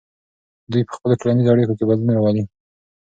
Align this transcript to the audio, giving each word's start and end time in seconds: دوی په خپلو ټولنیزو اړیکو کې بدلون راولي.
دوی 0.71 0.83
په 0.87 0.91
خپلو 0.97 1.19
ټولنیزو 1.19 1.51
اړیکو 1.53 1.77
کې 1.77 1.87
بدلون 1.89 2.11
راولي. 2.15 2.43